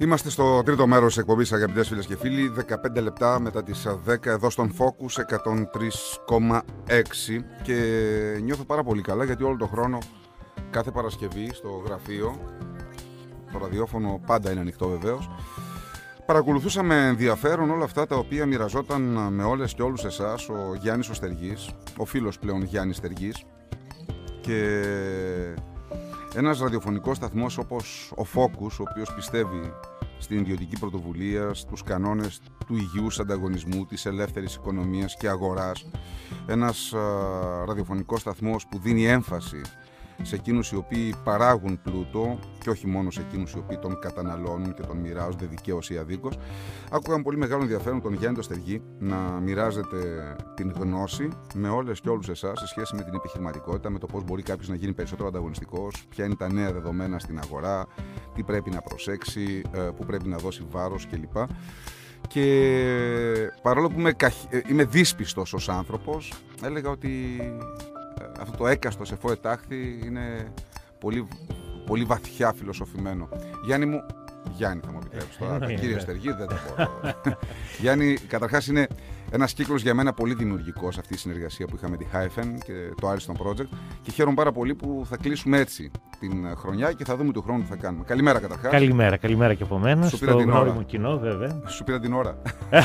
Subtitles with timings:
[0.00, 2.52] Είμαστε στο τρίτο μέρος της εκπομπής, αγαπητές φίλες και φίλοι.
[2.94, 7.44] 15 λεπτά μετά τις 10 εδώ στον Focus 103,6.
[7.62, 7.74] Και
[8.42, 9.98] νιώθω πάρα πολύ καλά γιατί όλο τον χρόνο,
[10.70, 12.40] κάθε Παρασκευή στο γραφείο,
[13.52, 15.30] το ραδιόφωνο πάντα είναι ανοιχτό βεβαίως.
[16.26, 21.08] Παρακολουθούσα με ενδιαφέρον όλα αυτά τα οποία μοιραζόταν με όλες και όλους εσάς ο Γιάννης
[21.08, 21.14] ο
[21.96, 23.44] ο φίλος πλέον Γιάννης Στεργής.
[24.40, 24.82] Και
[26.34, 29.72] ένας ραδιοφωνικός σταθμός όπως ο Focus, ο οποίος πιστεύει
[30.18, 35.86] στην ιδιωτική πρωτοβουλία, στους κανόνες του υγιούς ανταγωνισμού, της ελεύθερης οικονομίας και αγοράς.
[36.46, 39.60] Ένας α, ραδιοφωνικός σταθμός που δίνει έμφαση
[40.22, 44.74] σε εκείνους οι οποίοι παράγουν πλούτο και όχι μόνο σε εκείνους οι οποίοι τον καταναλώνουν
[44.74, 46.38] και τον μοιράζονται δικαίως ή αδίκως.
[46.90, 49.98] Άκουγα με πολύ μεγάλο ενδιαφέρον τον Γιάννη Στεργή να μοιράζεται
[50.54, 54.24] την γνώση με όλες και όλους εσάς σε σχέση με την επιχειρηματικότητα, με το πώς
[54.24, 57.86] μπορεί κάποιος να γίνει περισσότερο ανταγωνιστικός, ποια είναι τα νέα δεδομένα στην αγορά,
[58.34, 61.36] τι πρέπει να προσέξει, ε, πού πρέπει να δώσει βάρος κλπ.
[62.28, 64.14] Και παρόλο που είμαι,
[64.48, 67.08] ε, είμαι δύσπιστος ως άνθρωπος, έλεγα ότι
[68.40, 70.52] αυτό το έκαστο σε φοετάχθη είναι
[70.98, 71.28] πολύ,
[71.86, 73.28] πολύ βαθιά φιλοσοφημένο.
[73.64, 74.00] Γιάννη μου,
[74.56, 75.58] Γιάννη θα μου επιτρέψεις τώρα.
[75.58, 77.14] Τα κύρια Στεργή δεν τα μπορώ.
[77.80, 78.86] Γιάννη, καταρχάς είναι
[79.30, 83.10] ένας κύκλος για μένα πολύ δημιουργικός αυτή η συνεργασία που είχαμε τη Hyphen και το
[83.10, 83.68] Ariston Project.
[84.02, 87.62] Και χαίρομαι πάρα πολύ που θα κλείσουμε έτσι την χρονιά και θα δούμε του χρόνου
[87.62, 88.04] που θα κάνουμε.
[88.04, 88.72] Καλημέρα καταρχάς.
[88.72, 90.08] Καλημέρα, καλημέρα και από μένα.
[90.08, 90.82] Σου πήρα την ώρα.
[90.86, 91.62] κοινό, βέβαια.
[91.66, 92.36] Σου πήρα την ώρα.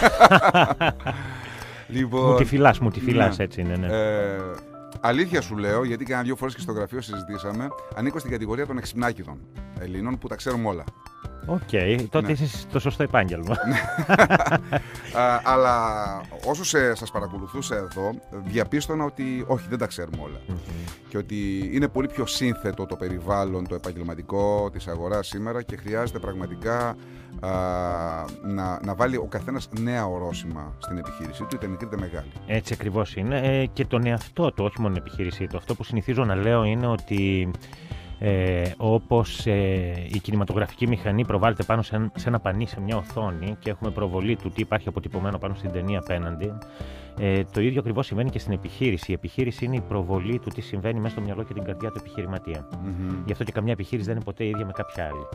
[1.87, 3.43] λοιπόν, μου τη φυλάς, μου τη φυλάς, ναι.
[3.43, 3.75] έτσι είναι.
[3.75, 3.87] Ναι.
[3.87, 4.37] Ε,
[5.07, 8.77] Αλήθεια σου λέω, γιατί κάνα δύο φορές και στο γραφείο συζητήσαμε, ανήκω στην κατηγορία των
[8.77, 9.39] εξυπνάκιδων
[9.79, 10.83] Ελλήνων που τα ξέρουμε όλα.
[11.45, 12.31] OK, okay, τότε ναι.
[12.31, 13.55] είσαι το σωστό επάγγελμα.
[13.67, 13.77] Ναι.
[15.53, 15.77] αλλά
[16.45, 18.11] όσο σε, σας παρακολουθούσα εδώ,
[18.45, 20.17] διαπίστωνα ότι όχι, δεν τα ξέρουμε
[21.07, 26.19] Και ότι είναι πολύ πιο σύνθετο το περιβάλλον, το επαγγελματικό της αγοράς σήμερα και χρειάζεται
[26.19, 26.95] πραγματικά
[27.39, 27.49] α,
[28.43, 32.31] να, να βάλει ο καθένας νέα ορόσημα στην επιχείρησή του, είτε μικρή είτε μεγάλη.
[32.47, 33.39] Έτσι ακριβώς είναι.
[33.39, 35.57] Ε, και τον εαυτό του, όχι μόνο την επιχείρησή του.
[35.57, 37.51] Αυτό που συνηθίζω να λέω είναι ότι
[38.19, 43.69] ε, όπως ε, η κινηματογραφική μηχανή προβάλλεται πάνω σε, ένα πανί, σε μια οθόνη και
[43.69, 46.53] έχουμε προβολή του τι υπάρχει αποτυπωμένο πάνω στην ταινία απέναντι.
[47.19, 49.11] Ε, το ίδιο ακριβώς συμβαίνει και στην επιχείρηση.
[49.11, 51.97] Η επιχείρηση είναι η προβολή του τι συμβαίνει μέσα στο μυαλό και την καρδιά του
[51.99, 52.67] επιχειρηματία.
[52.71, 53.15] Mm-hmm.
[53.25, 55.25] Γι' αυτό και καμιά επιχείρηση δεν είναι ποτέ ίδια με κάποια άλλη.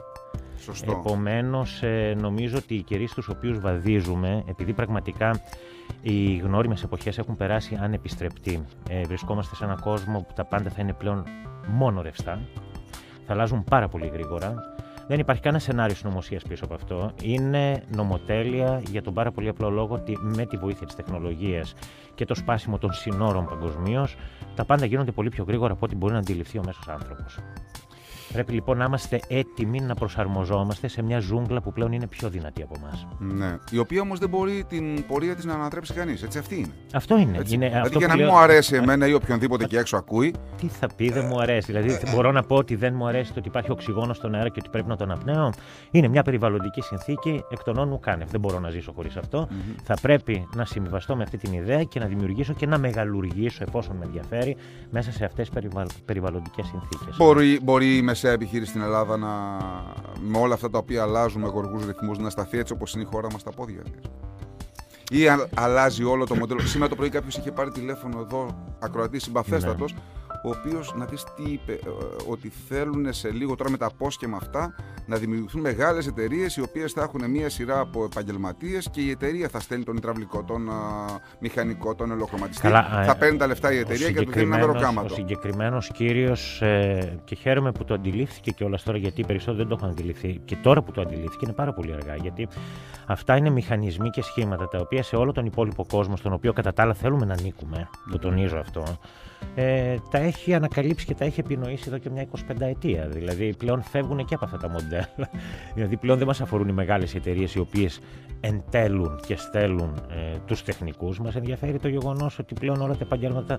[0.59, 1.03] Σωστό.
[1.05, 5.41] Επομένως, ε, νομίζω ότι οι καιροί στους οποίους βαδίζουμε, επειδή πραγματικά
[6.03, 10.83] οι γνώριμες εποχές έχουν περάσει ανεπιστρεπτοί, ε, βρισκόμαστε σε έναν κόσμο που τα πάντα θα
[10.83, 11.25] είναι πλέον
[11.69, 12.41] μόνο ρευστά
[13.31, 14.55] θα αλλάζουν πάρα πολύ γρήγορα.
[15.07, 17.13] Δεν υπάρχει κανένα σενάριο συνωμοσίας πίσω από αυτό.
[17.23, 21.75] Είναι νομοτέλεια για τον πάρα πολύ απλό λόγο ότι με τη βοήθεια της τεχνολογίας
[22.15, 24.17] και το σπάσιμο των συνόρων παγκοσμίως,
[24.55, 27.39] τα πάντα γίνονται πολύ πιο γρήγορα από ό,τι μπορεί να αντιληφθεί ο μέσος άνθρωπος.
[28.33, 32.63] Πρέπει λοιπόν να είμαστε έτοιμοι να προσαρμοζόμαστε σε μια ζούγκλα που πλέον είναι πιο δυνατή
[32.63, 33.07] από εμάς.
[33.19, 33.59] Ναι.
[33.71, 36.23] Η οποία όμως δεν μπορεί την πορεία της να ανατρέψει κανείς.
[36.23, 36.73] Έτσι, αυτή είναι.
[36.93, 37.39] Αυτό είναι.
[37.39, 37.55] Έτσι.
[37.55, 40.35] είναι δηλαδή, αυτό για να μην μου αρέσει εμένα ή οποιονδήποτε και έξω ακούει.
[40.61, 41.73] Τι θα πει, δεν μου αρέσει.
[41.73, 44.59] Δηλαδή, μπορώ να πω ότι δεν μου αρέσει το ότι υπάρχει οξυγόνο στον αέρα και
[44.59, 45.53] ότι πρέπει να τον απνέω.
[45.91, 48.31] Είναι μια περιβαλλοντική συνθήκη εκ των όνων κάνευ.
[48.31, 49.49] Δεν μπορώ να ζήσω χωρίς αυτό.
[49.51, 49.81] Mm-hmm.
[49.85, 53.97] Θα πρέπει να συμβιβαστώ με αυτή την ιδέα και να δημιουργήσω και να μεγαλουργήσω, εφόσον
[53.97, 54.57] με ενδιαφέρει,
[54.91, 55.57] μέσα σε αυτές τι
[56.05, 57.17] περιβαλλοντικές συνθήκες.
[57.17, 59.29] Μπορεί, μπορεί μεσαία επιχείρηση στην Ελλάδα να,
[60.21, 63.07] με όλα αυτά τα οποία αλλάζουν με γοργούς ρυθμούς να σταθεί έτσι όπως είναι η
[63.07, 63.99] χώρα μας στα πόδια τη.
[65.19, 66.61] Ή αλλάζει όλο το μοντέλο.
[66.61, 69.99] Σήμερα το πρωί κάποιος είχε πάρει τηλέφωνο εδώ, ακροατής συμπαθέστατος, ναι
[70.43, 71.79] ο οποίος να δεις τι είπε, ε,
[72.29, 74.75] ότι θέλουν σε λίγο τώρα με τα απόσχεμα αυτά
[75.07, 79.49] να δημιουργηθούν μεγάλες εταιρείες οι οποίες θα έχουν μία σειρά από επαγγελματίες και η εταιρεία
[79.49, 80.75] θα στέλνει τον υδραυλικό, τον α,
[81.39, 82.63] μηχανικό, τον ελοχρωματιστή.
[82.63, 85.13] Καλά, θα παίρνει τα λεφτά η εταιρεία και του δίνει ένα μεροκάματο.
[85.13, 89.69] Ο συγκεκριμένος κύριος, ε, και χαίρομαι που το αντιλήφθηκε και όλα τώρα γιατί περισσότερο δεν
[89.69, 90.41] το έχουν αντιληφθεί.
[90.45, 92.17] Και τώρα που το αντιλήφθηκε είναι πάρα πολύ αργά.
[92.17, 92.49] Γιατί
[93.07, 96.73] αυτά είναι μηχανισμοί και σχήματα τα οποία σε όλο τον υπόλοιπο κόσμο, στον οποίο κατά
[96.73, 98.83] τα άλλα θέλουμε να ανήκουμε, το τονίζω αυτό,
[99.55, 103.09] ε, τα έχει ανακαλύψει και τα έχει επινοήσει εδώ και μια 25 ετία.
[103.09, 105.31] Δηλαδή πλέον φεύγουν και από αυτά τα μοντέλα.
[105.75, 108.01] δηλαδή πλέον δεν μας αφορούν οι μεγάλες εταιρείες οι οποίες
[108.41, 111.19] εντέλουν και στέλνουν ε, τους τεχνικούς.
[111.19, 113.59] Μας ενδιαφέρει το γεγονός ότι πλέον όλα τα επαγγέλματα,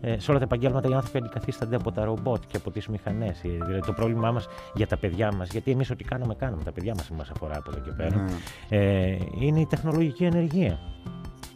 [0.00, 3.44] ε, σε όλα τα επαγγέλματα οι άνθρωποι αντικαθίστανται από τα ρομπότ και από τις μηχανές.
[3.44, 6.62] Ε, δηλαδή το πρόβλημά μας για τα παιδιά μας, γιατί εμείς ό,τι κάνουμε, κάνουμε.
[6.62, 8.16] Τα παιδιά μας μας αφορά από εδώ και πέρα.
[8.16, 8.30] Ναι.
[8.68, 10.78] Ε, είναι η τεχνολογική ενεργεία.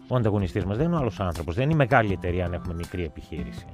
[0.09, 1.55] Ο ανταγωνιστής μας δεν είναι ο άλλος άνθρωπος.
[1.55, 3.65] Δεν είναι η μεγάλη εταιρεία αν έχουμε μικρή επιχείρηση.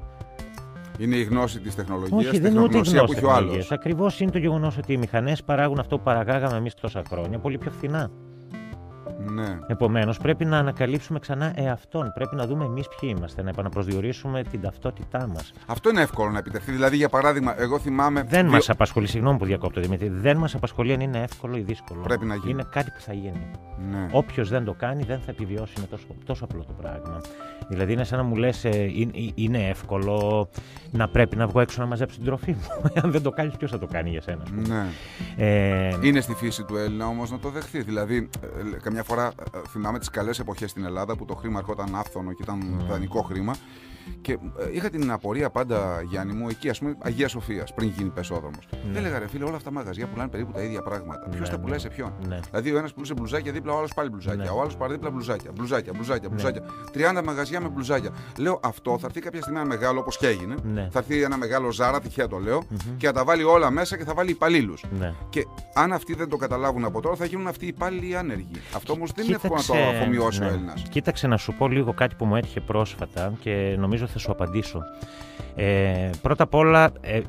[1.00, 3.73] Είναι η γνώση της τεχνολογίας, η τεχνογνωσία που έχει ο άλλος.
[3.73, 7.58] Ακριβώς είναι το γεγονός ότι οι μηχανές παράγουν αυτό που παραγάγαμε εμείς τόσα χρόνια πολύ
[7.58, 8.11] πιο φθηνά.
[9.26, 9.58] Ναι.
[9.67, 12.12] Επομένως, πρέπει να ανακαλύψουμε ξανά εαυτόν.
[12.14, 15.52] Πρέπει να δούμε εμείς ποιοι είμαστε, να επαναπροσδιορίσουμε την ταυτότητά μας.
[15.67, 16.72] Αυτό είναι εύκολο να επιτευχθεί.
[16.72, 18.22] Δηλαδή, για παράδειγμα, εγώ θυμάμαι.
[18.22, 22.00] Δεν μας απασχολεί, συγγνώμη που διακόπτω Δημήτρη, δεν μας απασχολεί αν είναι εύκολο ή δύσκολο.
[22.00, 22.50] Πρέπει να γίνει.
[22.50, 23.50] Είναι κάτι που θα γίνει.
[23.90, 24.08] Ναι.
[24.11, 25.73] Όποιος δεν το κάνει, δεν θα επιβιώσει.
[25.76, 27.20] Είναι τόσο, τόσο απλό το πράγμα.
[27.69, 28.90] Δηλαδή, είναι σαν να μου λες, ε,
[29.34, 30.49] είναι εύκολο
[30.90, 32.90] να πρέπει να βγω έξω να μαζέψω την τροφή μου.
[33.02, 34.43] Αν δεν το κάνεις, ποιος θα το κάνει για σένα.
[34.69, 34.87] Ναι.
[35.37, 35.96] Ε...
[36.02, 37.82] Είναι στη φύση του Έλληνα όμως να το δεχθεί.
[37.82, 38.28] Δηλαδή,
[38.75, 42.33] ε, καμιά φορά ε, θυμάμαι τις καλές εποχές στην Ελλάδα που το χρήμα ερχόταν άφθονο
[42.33, 42.85] και ήταν mm.
[42.89, 43.57] δανεικό χρήμα.
[44.20, 44.38] Και ε,
[44.73, 48.58] είχα την απορία πάντα, Γιάννη μου, εκεί ας πούμε Αγίας Σοφίας, πριν γίνει πεσόδρομο.
[48.93, 48.99] Ναι.
[48.99, 51.29] Έλεγα ρε φίλε, όλα αυτά τα μαγαζιά πουλάνε περίπου τα ίδια πράγματα.
[51.29, 51.82] Ναι, Ποιος τα πουλάει ναι.
[51.82, 52.38] σε ποιον; Ναι.
[52.50, 54.44] Δηλαδή ο ένας πουλούσε μπλουζάκια δίπλα, ο άλλος πάλι μπλουζάκια.
[54.44, 54.50] Ναι.
[54.50, 55.50] Ο άλλος παραδίπλα μπλουζάκια.
[55.55, 56.35] Μπλουζάκια, μπλουζάκια, ναι.
[56.35, 56.62] μπλουζάκια.
[57.20, 58.11] 30 μαγαζιά με μπλουζάκια.
[58.38, 60.55] Λέω αυτό θα έρθει κάποια στιγμή ένα μεγάλο όπως και έγινε.
[60.62, 60.88] Ναι.
[60.91, 62.94] Θα έρθει ένα μεγάλο ζάρα, τυχαία το λέω, mm-hmm.
[62.97, 64.85] και θα τα βάλει όλα μέσα και θα βάλει υπαλλήλους.
[64.99, 65.14] Ναι.
[65.29, 68.61] Και αν αυτοί δεν το καταλάβουν από τώρα, θα γίνουν αυτοί οι υπάλληλοι άνεργοι.
[68.75, 70.82] Αυτό όμως δεν είναι εύκολο να το αφομοιώσει ο Έλληνας.
[70.91, 74.82] Κοίταξε να σου πω λίγο κάτι που μου έτυχε πρόσφατα και νομίζω θα σου απαντήσω
[75.56, 77.20] ε, πρώτα απ' όλα, ε,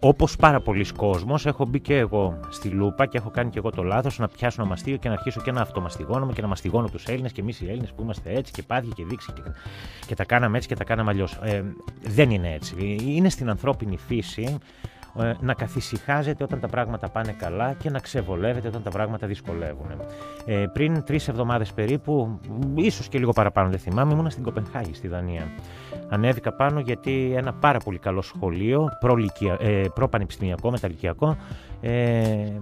[0.00, 3.70] όπως πάρα πολλοί κόσμος, έχω μπει και εγώ στη λούπα και έχω κάνει και εγώ
[3.70, 6.88] το λάθος να πιάσω ένα μαστίγιο και να αρχίσω και να αυτομαστιγώνομαι και να μαστιγώνω
[6.88, 9.42] τους Έλληνες και εμείς οι Έλληνες που είμαστε έτσι και πάθη και δείξει και,
[10.06, 11.38] και τα κάναμε έτσι και τα κάναμε αλλιώς.
[11.42, 11.62] Ε,
[12.02, 12.96] δεν είναι έτσι.
[13.00, 14.56] Είναι στην ανθρώπινη φύση ε,
[15.40, 19.86] να καθησυχάζεται όταν τα πράγματα πάνε καλά και να ξεβολεύεται όταν τα πράγματα δυσκολεύουν.
[20.44, 22.40] Ε, πριν τρεις εβδομάδες περίπου,
[22.74, 25.48] ίσως και λίγο παραπάνω δεν θυμάμαι, ήμουνα στην Κοπενχάγη, στη Δανία.
[26.08, 28.88] Ανέβηκα πάνω γιατί ένα πάρα πολύ καλό σχολείο,
[29.94, 31.36] προ-πανεπιστημιακό, μεταλλικιακό,
[31.80, 32.58] ε,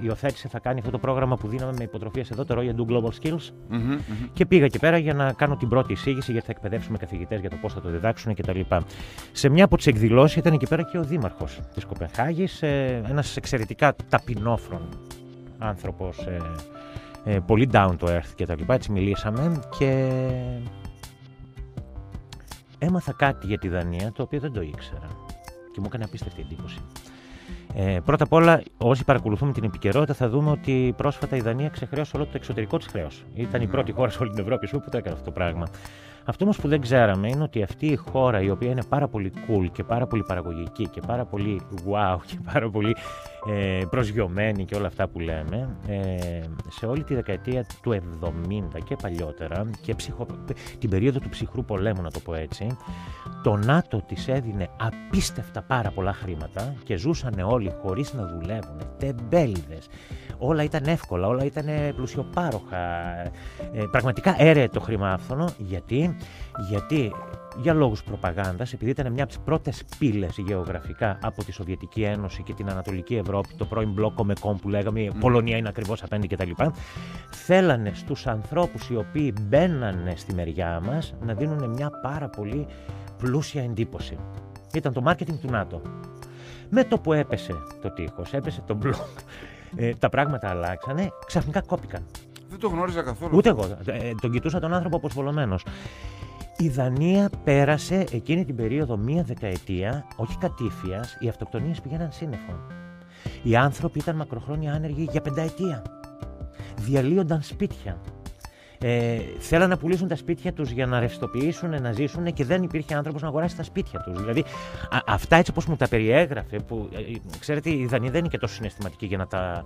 [0.00, 3.10] υιοθέτησε, θα κάνει αυτό το πρόγραμμα που δίναμε με υποτροφίες εδώ, το Royal Do Global
[3.22, 3.50] Skills.
[3.70, 7.40] Mm-hmm, Και πήγα εκεί πέρα για να κάνω την πρώτη εισήγηση, γιατί θα εκπαιδεύσουμε καθηγητές
[7.40, 8.60] για το πώς θα το διδάξουν κτλ.
[9.32, 13.36] Σε μια από τις εκδηλώσεις ήταν εκεί πέρα και ο δήμαρχος της Κοπενχάγης, ε, ένας
[13.36, 14.88] εξαιρετικά ταπεινόφρον
[15.58, 16.40] άνθρωπος, ε,
[17.24, 18.72] ε, πολύ down to earth κτλ.
[18.72, 20.10] Έτσι μιλήσαμε και
[22.78, 25.08] έμαθα κάτι για τη Δανία το οποίο δεν το ήξερα
[25.72, 26.78] και μου έκανε απίστευτη εντύπωση.
[27.74, 32.16] Ε, πρώτα απ' όλα, όσοι παρακολουθούμε την επικαιρότητα, θα δούμε ότι πρόσφατα η Δανία ξεχρέωσε
[32.16, 33.24] όλο το εξωτερικό της χρέος.
[33.34, 33.70] Ήταν η ναι.
[33.70, 35.66] πρώτη χώρα σε όλη την Ευρώπη που το έκανε αυτό το πράγμα.
[36.24, 39.32] Αυτό όμως που δεν ξέραμε είναι ότι αυτή η χώρα η οποία είναι πάρα πολύ
[39.48, 42.96] cool και πάρα πολύ παραγωγική και πάρα πολύ wow και πάρα πολύ
[43.48, 48.02] ε, προσγειωμένη και όλα αυτά που λέμε ε, σε όλη τη δεκαετία του
[48.74, 50.26] 70 και παλιότερα και ψυχο,
[50.78, 52.76] την περίοδο του ψυχρού πολέμου να το πω έτσι
[53.42, 59.88] το ΝΑΤΟ της έδινε απίστευτα πάρα πολλά χρήματα και ζούσαν όλοι χωρίς να δουλεύουν τεμπέληδες
[60.40, 61.66] όλα ήταν εύκολα, όλα ήταν
[61.96, 62.76] πλουσιοπάροχα
[63.72, 66.16] ε, πραγματικά έρεε το χρήμα άφθονο γιατί,
[66.68, 67.12] γιατί
[67.56, 72.42] για λόγους προπαγάνδας, επειδή ήταν μια από τις πρώτες πύλες γεωγραφικά από τη Σοβιετική Ένωση
[72.42, 76.02] και την Ανατολική Ευρώπη, το πρώην μπλόκο με κόμ που λέγαμε, η Πολωνία είναι ακριβώς
[76.02, 76.50] απέναντι κτλ.
[77.30, 82.66] Θέλανε στους ανθρώπους οι οποίοι μπαίνανε στη μεριά μας να δίνουν μια πάρα πολύ
[83.18, 84.16] πλούσια εντύπωση.
[84.74, 85.82] Ήταν το μάρκετινγκ του ΝΑΤΟ.
[86.68, 89.18] Με το που έπεσε το τείχος, έπεσε το μπλοκ,
[89.76, 92.06] ε, τα πράγματα αλλάξανε, ξαφνικά κόπηκαν.
[92.48, 93.36] Δεν το γνώριζα καθόλου.
[93.36, 93.76] Ούτε εγώ.
[93.86, 95.56] Ε, τον κοιτούσα τον άνθρωπο αποσβολωμένο.
[96.56, 102.52] Η Δανία πέρασε εκείνη την περίοδο μία δεκαετία, όχι κατήφιας, οι αυτοκτονίες πηγαίναν σύννεφο.
[103.42, 105.82] Οι άνθρωποι ήταν μακροχρόνια άνεργοι για πενταετία.
[106.76, 108.00] Διαλύονταν σπίτια.
[108.82, 112.94] Ε, θέλαν να πουλήσουν τα σπίτια τους για να ρευστοποιήσουν, να ζήσουν και δεν υπήρχε
[112.94, 114.20] άνθρωπος να αγοράσει τα σπίτια τους.
[114.20, 114.44] Δηλαδή,
[115.06, 117.00] αυτά έτσι όπως μου τα περιέγραφε, που ε,
[117.38, 119.64] ξέρετε, οι Δανείοι δεν είναι και τόσο συναισθηματικοί για να τα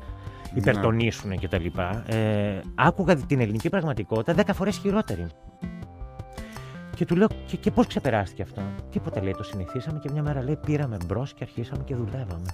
[0.52, 0.58] ναι.
[0.58, 1.66] υπερτονίσουν κτλ.
[2.06, 5.26] Ε, άκουγα την ελληνική πραγματικότητα δέκα φορές χειρότερη.
[6.96, 10.42] Και του λέω, και, και πώς ξεπεράστηκε αυτό; Τίποτα λέει, το συνηθίσαμε και μια μέρα
[10.42, 12.46] λέει πήραμε μπρος και αρχίσαμε και δουλεύαμε.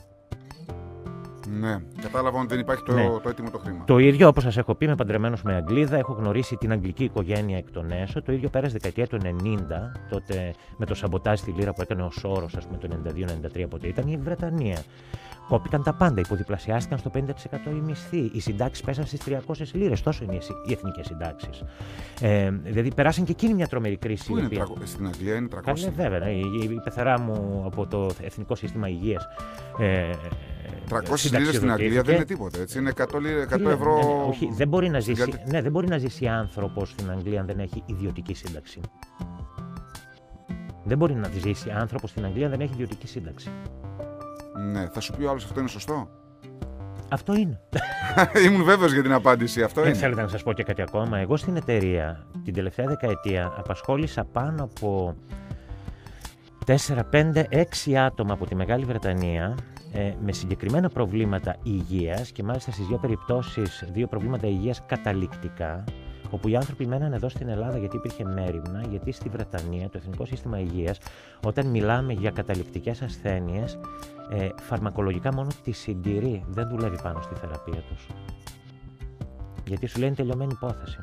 [1.58, 3.06] Ναι, κατάλαβα ότι δεν υπάρχει το, ναι.
[3.22, 3.84] το έτοιμο το χρήμα.
[3.84, 7.56] Το ίδιο όπως σας έχω πει, είμαι παντρεμένο με Αγγλίδα, έχω γνωρίσει την αγγλική οικογένεια
[7.56, 8.22] εκ των έσω.
[8.22, 9.26] Το ίδιο πέρασε δεκαετία του 90,
[10.10, 12.88] τότε με το σαμποτάζ στη Λύρα που έκανε ο Σόρος, ας πούμε, το
[13.62, 14.78] 92-93, πότε ήταν η Βρετανία.
[15.50, 17.20] Κόπηκαν τα πάντα, υποδιπλασιάστηκαν στο 50%
[17.66, 18.30] οι μισθοί.
[18.32, 20.02] Οι συντάξεις πέσαν στις 300 λίρες.
[20.02, 20.34] Τόσο είναι
[20.66, 21.64] οι εθνικές συντάξεις.
[22.20, 24.26] Ε, δηλαδή περάσαν και εκείνη μια τρομερή κρίση.
[24.26, 24.86] Πού είναι οποία...
[24.86, 25.60] στην Αγγλία είναι 300.
[25.64, 26.30] Καλέ, βέβαια.
[26.30, 29.28] Η, η, η πεθερά μου από το Εθνικό Σύστημα Υγείας.
[29.78, 30.10] Ε,
[30.90, 31.00] 300
[31.38, 32.60] λίρες στην Αγγλία δεν είναι τίποτα.
[32.60, 32.78] Έτσι.
[32.78, 33.96] Είναι 100, 100 ευρώ.
[33.96, 37.40] Ναι, ναι, όχι, δεν μπορεί, να ζήσει, ναι, δεν μπορεί να ζήσει άνθρωπος στην Αγγλία
[37.40, 38.80] αν δεν έχει ιδιωτική σύνταξη.
[40.84, 43.50] Δεν μπορεί να ζήσει άνθρωπος στην Αγγλία αν δεν έχει ιδιωτική σύνταξη.
[44.60, 46.08] Ναι, θα σου πει ο άλλος αυτό είναι σωστό;
[47.08, 47.60] Αυτό είναι.
[48.46, 49.62] Ήμουν βέβαιος για την απάντηση.
[49.62, 51.18] Αυτό Δεν θέλετε να σας πω και κάτι ακόμα.
[51.18, 55.16] Εγώ στην εταιρεία την τελευταία δεκαετία απασχόλησα πάνω από
[56.66, 56.74] 4,
[57.12, 57.44] 5,
[57.86, 59.56] 6 άτομα από τη Μεγάλη Βρετανία
[59.92, 65.84] ε, με συγκεκριμένα προβλήματα υγείας και μάλιστα στις δύο περιπτώσεις δύο προβλήματα υγείας καταληκτικά
[66.30, 70.24] όπου οι άνθρωποι μέναν εδώ στην Ελλάδα γιατί υπήρχε μέρημνα, γιατί στη Βρετανία το Εθνικό
[70.24, 70.98] Σύστημα Υγείας
[71.46, 73.78] όταν μιλάμε για καταληκτικές ασθένειες
[74.30, 78.06] ε, φαρμακολογικά μόνο τη συντηρεί, δεν δουλεύει πάνω στη θεραπεία τους.
[79.66, 80.98] Γιατί σου λένε τελειωμένη υπόθεση.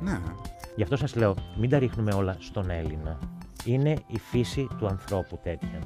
[0.00, 0.20] Ναι.
[0.76, 3.18] Γι' αυτό σας λέω, μην τα ρίχνουμε όλα στον Έλληνα.
[3.64, 5.82] Είναι η φύση του ανθρώπου τέτοια.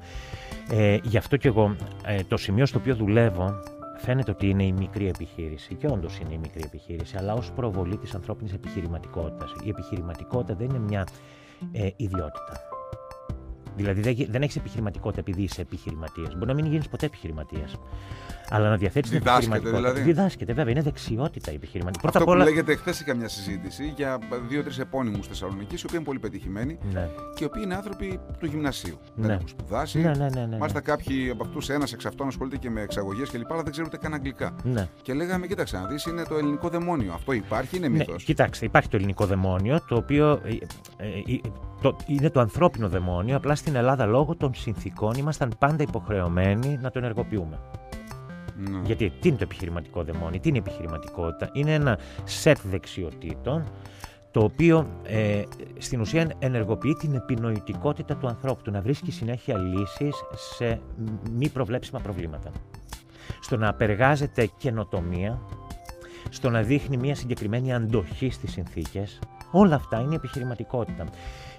[0.70, 3.54] Ε, γι' αυτό και εγώ ε, το σημείο στο οποίο δουλεύω
[3.96, 5.74] φαίνεται ότι είναι η μικρή επιχείρηση.
[5.74, 9.52] Και όντως είναι η μικρή επιχείρηση, αλλά ως προβολή της ανθρώπινης επιχειρηματικότητας.
[9.64, 11.06] Η επιχειρηματικότητα δεν είναι μια
[11.72, 12.60] ε, ιδιότητα.
[13.76, 16.34] Δηλαδή δεν έχεις επιχειρηματικότητα επειδή είσαι επιχειρηματίας.
[16.34, 17.76] Μπορεί να μην γίνεις ποτέ επιχειρηματίας.
[18.50, 19.76] Αλλά να διαθέτεις την επιχειρηματικότητα.
[19.76, 20.00] Δηλαδή.
[20.00, 22.18] Διδάσκεται, βέβαια, είναι δεξιότητα η επιχειρηματικότητα.
[22.18, 22.44] Αυτό που όλα...
[22.44, 24.18] λέγεται χθες σε καμιά συζήτηση για
[24.48, 27.08] δύο-τρεις επώνυμους Θεσσαλονίκης, οι οποίοι είναι πολύ πετυχημένοι ναι.
[27.34, 28.98] και οι οποίοι είναι άνθρωποι του γυμνασίου.
[29.14, 29.26] Ναι.
[29.26, 29.98] Δεν έχουν σπουδάσει.
[29.98, 33.30] Ναι, ναι, ναι, ναι, Μάλιστα, κάποιοι από αυτούς, ένας εξ αυτών ασχολείται και με εξαγωγές
[33.30, 33.52] κλπ.
[33.52, 34.54] Αλλά δεν ξέρουν ούτε καν αγγλικά.
[34.62, 34.88] Ναι.
[35.02, 37.12] Και λέγαμε, κοίταξε να δεις, είναι το ελληνικό δαιμόνιο.
[37.12, 38.06] Αυτό υπάρχει, είναι μύθος.
[38.06, 40.48] Ναι, κοιτάξτε, υπάρχει το ελληνικό δαιμόνιο, το οποίο ε,
[40.96, 41.40] ε, ε,
[41.80, 43.36] το, είναι το ανθρώπινο δαιμόνιο.
[43.36, 47.58] Απλά στην Ελλάδα, λόγω των συνθήκων, ήμασταν πάντα υποχρεωμένοι να το ενεργοποιούμε.
[48.56, 48.80] Ναι.
[48.84, 51.50] Γιατί τι είναι το επιχειρηματικό δαιμόνι, τι είναι η επιχειρηματικότητα.
[51.52, 53.64] Είναι ένα σετ δεξιοτήτων
[54.30, 55.42] το οποίο ε,
[55.78, 60.14] στην ουσία ενεργοποιεί την επινοητικότητα του ανθρώπου, του να βρίσκει συνέχεια λύσεις
[60.56, 60.80] σε
[61.32, 62.50] μη προβλέψιμα προβλήματα.
[63.40, 65.40] Στο να απεργάζεται καινοτομία,
[66.30, 69.18] στο να δείχνει μια συγκεκριμένη αντοχή στις συνθήκες,
[69.50, 71.04] όλα αυτά είναι επιχειρηματικότητα.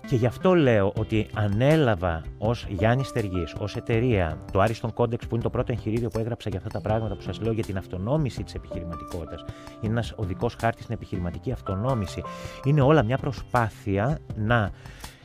[0.07, 5.33] Και γι' αυτό λέω ότι ανέλαβα ως Γιάννης Στεργής, ως εταιρεία, το Ariston Codex, που
[5.33, 7.77] είναι το πρώτο εγχειρίδιο που έγραψα για αυτά τα πράγματα που σας λέω για την
[7.77, 9.45] αυτονόμηση της επιχειρηματικότητας.
[9.81, 12.23] Είναι ένας οδικός χάρτης στην επιχειρηματική αυτονόμηση.
[12.63, 14.71] Είναι όλα μια προσπάθεια να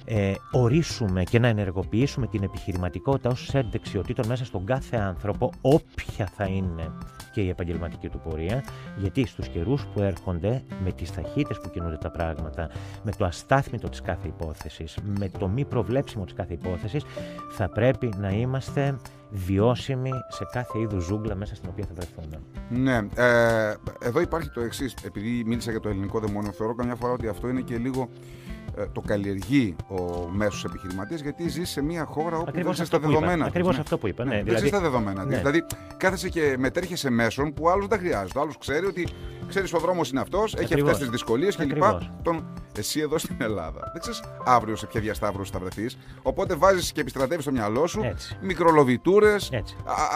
[0.04, 6.28] ε, ορίσουμε και να ενεργοποιήσουμε την επιχειρηματικότητα ως σετ δεξιοτήτων μέσα στον κάθε άνθρωπο, όποια
[6.36, 6.92] θα είναι
[7.32, 8.64] και η επαγγελματική του πορεία,
[8.96, 12.70] γιατί στους καιρούς που έρχονται, με τις ταχύτητες που κινούνται τα πράγματα,
[13.02, 17.04] με το αστάθμητο της κάθε υπόθεσης, με το μη προβλέψιμο της κάθε υπόθεσης,
[17.50, 18.98] θα πρέπει να είμαστε
[19.30, 22.40] βιώσιμοι σε κάθε είδους ζούγκλα μέσα στην οποία θα βρεθούμε.
[22.68, 23.22] Ναι.
[23.22, 24.94] Ε, εδώ υπάρχει το εξής.
[25.04, 28.08] Επειδή μίλησα για το ελληνικό δαιμόνιο, θεωρώ καμιά φορά ότι αυτό είναι και λίγο
[28.48, 28.51] ε,
[28.92, 33.44] το καλλιεργεί ο μέσος επιχειρηματίας γιατί ζει σε μια χώρα όπου Ακριβώς δεν στα δεδομένα.
[33.46, 33.80] Ακριβώς ναι.
[33.80, 34.24] αυτό που είπα.
[34.24, 34.60] Ναι, ναι, δηλαδή...
[34.60, 35.24] Δεν στα δεδομένα.
[35.24, 35.36] Ναι.
[35.36, 35.64] Δηλαδή
[35.96, 38.38] κάθεσαι και μετέρχεσαι μέσων που άλλο δεν χρειάζεται.
[38.38, 39.08] Ο άλλο ξέρει ότι
[39.48, 41.82] ξέρεις ο δρόμος είναι αυτός, έχει αυτές τις δυσκολίες κλπ.
[42.22, 42.44] Τον
[42.78, 43.90] εσύ εδώ στην Ελλάδα.
[43.92, 45.98] Δεν ξέρεις αύριο σε ποια διασταύρωση θα βρεθείς.
[46.22, 48.00] Οπότε βάζεις και επιστρατεύεις στο μυαλό σου
[48.40, 49.36] μικρολοβιτούρε,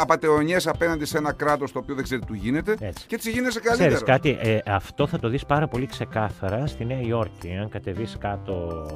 [0.01, 3.07] απαταιωνιές απέναντι σε ένα κράτος το οποίο δεν ξέρει τι του γίνεται Έτσι.
[3.07, 4.03] και έτσι γίνεσαι καλύτερος.
[4.03, 7.57] Ξέρεις κάτι, ε, αυτό θα το δεις πάρα πολύ ξεκάθαρα στη Νέα Υόρκη.
[7.61, 8.87] Αν κατεβείς κάτω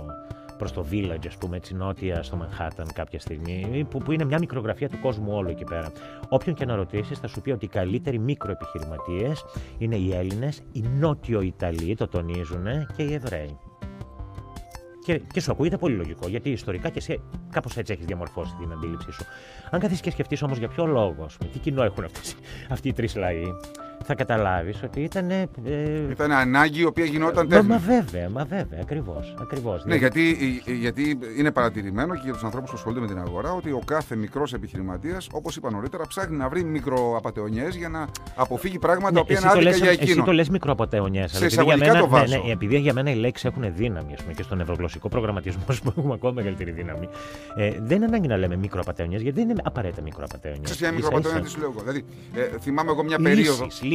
[0.60, 4.38] προς το Village, ας πούμε, έτσι νότια στο Manhattan κάποια στιγμή, που, που είναι μια
[4.38, 5.92] μικρογραφία του κόσμου όλο εκεί πέρα.
[6.28, 9.44] Όποιον και να ρωτήσεις, θα σου πει ότι οι καλύτεροι μικροεπιχειρηματίες
[9.78, 13.58] είναι οι Έλληνες, οι Νότιο Ιταλοί, το τονίζουν, και οι Εβραίοι.
[15.04, 18.72] Και, και σου ακούγεται πολύ λογικό, γιατί ιστορικά και εσύ κάπως έτσι έχεις διαμορφώσει την
[18.72, 19.24] αντίληψή σου.
[19.70, 22.36] Αν καθίσεις και σκεφτείς όμως για ποιο λόγο, τι κοινό έχουν αυτές,
[22.70, 23.44] αυτοί οι τρεις λαοί,
[24.04, 25.30] θα καταλάβεις ότι ήταν.
[25.30, 25.48] Ε,
[26.10, 27.68] ήταν ανάγκη η οποία γινόταν τέχνη.
[27.68, 29.34] Μα, μα βέβαια, μα βέβαια, ακριβώς.
[29.40, 29.84] Ακριβώς.
[29.84, 30.36] Ναι, γιατί,
[30.80, 34.16] γιατί είναι παρατηρημένο και για τους ανθρώπους που ασχολούνται με την αγορά ότι ο κάθε
[34.16, 39.32] μικρός επιχειρηματίας, όπως είπα νωρίτερα, ψάχνει να βρει μικροαπαταιωνιέ για να αποφύγει πράγματα ναι, που
[39.32, 40.10] είναι άδικα για εκείνο.
[40.10, 41.26] Εσύ το λες μικροαπαταιωνιέ.
[41.26, 42.36] Σε εισαγωγικά το βάζω.
[42.36, 45.92] Ναι, ναι, επειδή για μένα οι λέξεις έχουν δύναμη, πούμε, και στον ευρωγλωσσικό προγραμματισμό που
[45.96, 47.08] έχουμε ακόμα μεγαλύτερη δύναμη.
[47.56, 50.66] Ε, δεν είναι ανάγκη να λέμε μικροαπαταιωνιέ, γιατί δεν είναι απαραίτητα μικροαπαταιωνιέ.
[50.66, 51.80] Σε ποια μικροαπαταιωνιέ τι λέω εγώ.
[51.80, 52.04] Δηλαδή,
[52.34, 53.64] ε, θυμάμαι εγώ μια περίοδο.
[53.64, 53.89] Λύσει.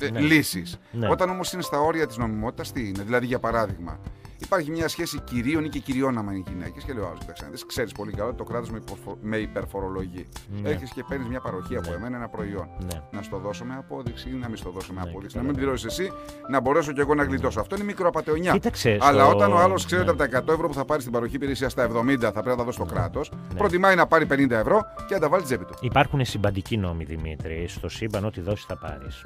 [0.00, 0.20] Ε, ναι.
[0.20, 0.78] Λύσεις.
[0.92, 1.08] Ναι.
[1.10, 4.00] Όταν όμως είναι στα όρια της νομιμότητας, τι είναι; Δηλαδή, για παράδειγμα,
[4.44, 7.18] υπάρχει μια σχέση κυρίων ή και κυριών άμα είναι γυναίκες και λέω: Άσο,
[7.50, 8.82] δεν ξέρεις πολύ καλά ότι το κράτος με,
[9.22, 10.28] με υπερφορολογεί.
[10.62, 10.68] Ναι.
[10.68, 11.96] Έρχεσαι και παίρνεις μια παροχή από ναι.
[11.96, 12.68] εμένα ένα προϊόν.
[12.92, 13.02] Ναι.
[13.10, 15.36] Να στο δώσω με απόδειξη ή να μην στο δώσω με απόδειξη.
[15.36, 16.12] Να μην πληρώσεις εσύ,
[16.50, 17.60] να μπορέσω κι εγώ να γλιτώσω.
[17.60, 18.52] Αυτό είναι μικροαπατεωνιά.
[18.52, 21.12] Κοίταξε, Αλλά όταν ο άλλος ξέρει ότι από τα 100 ευρώ που θα πάρει στην
[21.12, 24.50] παροχή υπηρεσίας στα 70 θα πρέπει να τα δώσει το κράτος, προτιμάει να πάρει 50
[24.50, 25.74] ευρώ και να τα βάλει τσέπη του.
[25.80, 27.68] Υπάρχουν συμπαντικοί νόμοι, Δημήτρη.
[27.68, 29.24] Στο σύμπαν, ό,τι δώσει θα πάρεις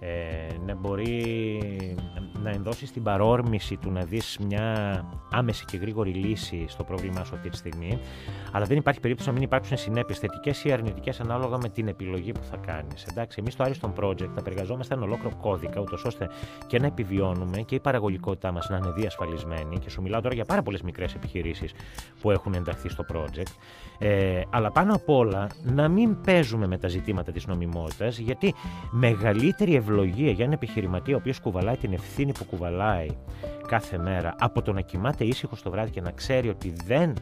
[0.00, 1.28] ε, να μπορεί
[2.42, 7.34] να ενδώσει την παρόρμηση του να δεις μια άμεση και γρήγορη λύση στο πρόβλημά σου
[7.34, 7.98] αυτή τη στιγμή
[8.52, 12.32] αλλά δεν υπάρχει περίπτωση να μην υπάρξουν συνέπειες θετικές ή αρνητικές ανάλογα με την επιλογή
[12.32, 13.04] που θα κάνεις.
[13.04, 16.28] Εντάξει, εμείς στο Ariston Project θα εργαζόμαστε ένα ολόκληρο κώδικα, ούτως ώστε
[16.66, 19.78] και να επιβιώνουμε και η παραγωγικότητά μας να είναι διασφαλισμένη.
[19.78, 21.72] Και σου μιλάω τώρα για πάρα πολλές μικρές επιχειρήσεις
[22.20, 23.52] που έχουν ενταχθεί στο project.
[23.98, 28.54] Ε, αλλά πάνω απ' όλα να μην παίζουμε με τα ζητήματα της νομιμότητας, γιατί
[28.90, 33.08] μεγαλύτερη ευλογία για ένα επιχειρηματία ο οποίος κουβαλάει την ευθύνη που κουβαλάει
[33.68, 37.14] κάθε μέρα από το να κοιμάται ήσυχο το βράδυ και να ξέρει ότι δεν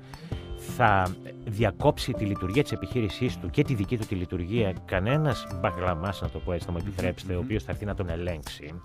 [0.76, 1.06] θα
[1.45, 6.28] διακόψει τη λειτουργία της επιχείρησής του και τη δική του τη λειτουργία κανένας μπαγλαμάς, να
[6.28, 8.80] το πω έτσι, θα μου επιτρέψετε, ο οποίος θα έρθει να τον ελέγξει,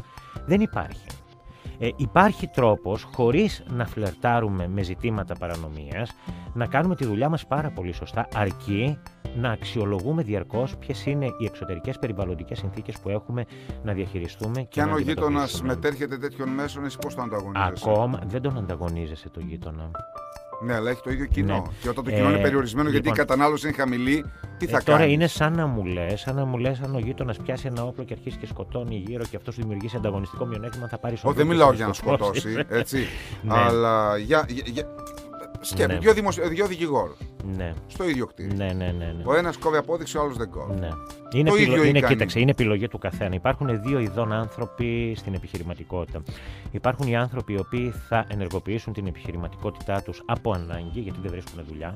[0.45, 1.05] δεν υπάρχει.
[1.83, 6.11] Ε, υπάρχει τρόπος, χωρίς να φλερτάρουμε με ζητήματα παρανομίας,
[6.53, 8.97] να κάνουμε τη δουλειά μας πάρα πολύ σωστά, αρκεί
[9.35, 13.45] να αξιολογούμε διαρκώς ποιες είναι οι εξωτερικές περιβαλλοντικές συνθήκες που έχουμε
[13.83, 14.59] να διαχειριστούμε.
[14.61, 18.57] Και, και αν ο γείτονας μετέρχεται τέτοιων μέσων, εσύ πώς το ανταγωνίζεσαι; Ακόμα δεν τον
[18.57, 19.91] ανταγωνίζεσαι το γείτονα.
[20.63, 21.53] Ναι, αλλά έχει το ίδιο κοινό.
[21.53, 21.61] Ναι.
[21.81, 24.25] Και όταν το κοινό ε, είναι περιορισμένο γιατί η λοιπόν, κατανάλωση είναι χαμηλή,
[24.57, 26.95] τι θα ε, κάνεις; Τώρα είναι σαν να μου λες, σαν να μου λες, αν
[26.95, 30.87] ο γείτονας πιάσει ένα όπλο και αρχίσει και σκοτώνει γύρω και αυτός δημιουργήσει ανταγωνιστικό μειονέκτημα,
[30.87, 32.65] θα πάρεις Όχι, δεν μιλάω για να σκοτώσει.
[32.69, 32.97] Έτσι.
[33.41, 33.53] ναι.
[33.53, 34.87] Αλλά για, για, για,
[35.61, 35.99] Σκέφτε, ναι.
[35.99, 36.47] δύο, δημοσιο...
[36.47, 37.17] δύο δικηγόρους.
[37.43, 37.73] Ναι.
[37.87, 38.55] Στο ίδιο κτίριο.
[38.55, 39.23] Ναι, ναι, ναι, ναι.
[39.25, 40.79] Ο ένας κόβει απόδειξη, ο άλλος δεν κόβει.
[40.79, 40.89] Ναι.
[41.33, 43.35] Είναι, το ίδιο είναι, κοίταξε, είναι επιλογή του καθένα.
[43.35, 46.23] Υπάρχουν δύο ειδών άνθρωποι στην επιχειρηματικότητα.
[46.71, 51.63] Υπάρχουν οι άνθρωποι οι οποίοι θα ενεργοποιήσουν την επιχειρηματικότητά τους από ανάγκη, γιατί δεν βρίσκουν
[51.67, 51.95] δουλειά.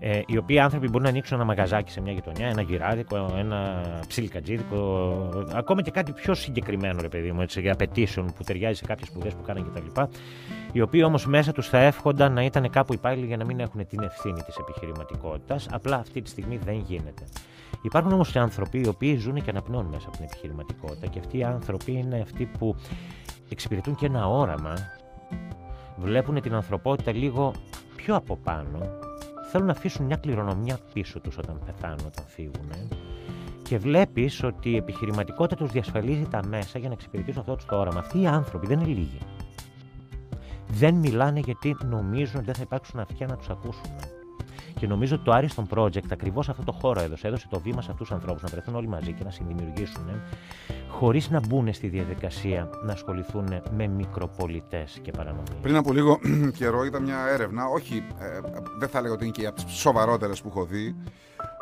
[0.00, 3.82] Ε, οι οποίοι άνθρωποι μπορούν να ανοίξουν ένα μαγαζάκι σε μια γειτονιά, ένα γυράδικο, ένα
[4.08, 4.78] ψιλικατζίδικο,
[5.52, 9.08] ακόμα και κάτι πιο συγκεκριμένο, ρε παιδί μου, έτσι, για απαιτήσεων που ταιριάζει σε κάποιες
[9.08, 10.00] σπουδές που κάνουν κτλ.
[10.72, 13.86] Οι οποίοι όμως μέσα τους θα εύχονταν να ήταν κάπου υπάλληλοι για να μην έχουν
[13.86, 15.66] την ευθύνη της επιχειρηματικότητας.
[15.70, 17.24] Απλά αυτή τη στιγμή δεν γίνεται.
[17.82, 21.38] Υπάρχουν όμως και άνθρωποι οι οποίοι ζουν και αναπνέουν μέσα από την επιχειρηματικότητα και αυτοί
[21.38, 22.76] οι άνθρωποι είναι αυτοί που
[23.48, 24.74] εξυπηρετούν και ένα όραμα,
[25.96, 27.52] βλέπουν την ανθρωπότητα λίγο
[27.96, 28.78] πιο από πάνω
[29.56, 32.70] θέλουν να αφήσουν μια κληρονομιά πίσω τους όταν πεθάνουν, όταν φύγουν.
[33.62, 37.98] Και βλέπεις ότι η επιχειρηματικότητα τους διασφαλίζει τα μέσα για να εξυπηρετήσουν αυτό το όραμα.
[37.98, 39.18] Αυτοί οι άνθρωποι δεν είναι λίγοι.
[40.68, 43.90] Δεν μιλάνε γιατί νομίζουν ότι δεν θα υπάρξουν αυτιά να τους ακούσουν.
[44.84, 47.26] Και νομίζω ότι το Ariston Project ακριβώς αυτό το χώρο έδωσε.
[47.26, 50.10] Έδωσε το βήμα σε αυτούς τους ανθρώπους να βρεθούν όλοι μαζί και να συνδημιουργήσουν,
[50.88, 55.56] χωρίς να μπουν στη διαδικασία να ασχοληθούν με μικροπολιτές και παρανομίες.
[55.62, 56.18] Πριν από λίγο
[56.58, 58.40] καιρό είδα μια έρευνα, όχι, ε,
[58.78, 60.96] δεν θα λέγω ότι είναι και από τις σοβαρότερες που έχω δει,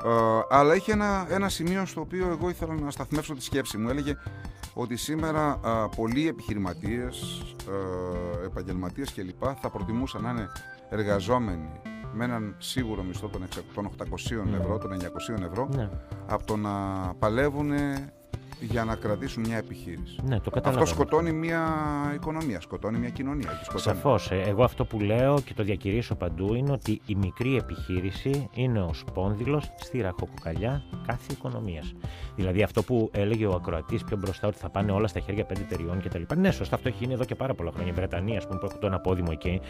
[0.04, 0.10] ε,
[0.48, 3.88] αλλά είχε ένα, ένα σημείο στο οποίο εγώ ήθελα να σταθμεύσω τη σκέψη μου.
[3.88, 4.14] Έλεγε
[4.74, 7.42] ότι σήμερα ε, πολλοί επιχειρηματίες,
[8.42, 9.42] ε, επαγγελματίες κλπ.
[9.60, 10.48] θα προτιμούσαν να είναι
[10.90, 13.30] εργαζόμενοι με έναν σίγουρο μισθό
[13.74, 14.56] των 800 ναι.
[14.56, 14.90] ευρώ, των
[15.38, 15.88] 900 ευρώ, ναι.
[16.26, 16.70] από το να
[17.18, 17.72] παλεύουν
[18.70, 20.18] για να κρατήσουν μια επιχείρηση.
[20.24, 21.62] Ναι, το αυτό σκοτώνει μια
[22.14, 23.48] οικονομία, σκοτώνει μια κοινωνία.
[23.74, 24.30] Σαφώς.
[24.30, 28.80] Ε, εγώ αυτό που λέω και το διακηρύσω παντού είναι ότι η μικρή επιχείρηση είναι
[28.80, 31.94] ο σπόνδυλος στη ραχοκοκαλιά κάθε οικονομίας.
[32.36, 35.60] Δηλαδή αυτό που έλεγε ο ακροατής πιο μπροστά ότι θα πάνε όλα στα χέρια πέντε
[35.60, 36.22] εταιριών κτλ.
[36.36, 37.92] Ναι, σωστά, αυτό έχει γίνει εδώ και πάρα πολλά χρόνια.
[37.92, 39.60] Η Βρετανία, ας πούμε, που έχουν το αναπόδημο εκεί,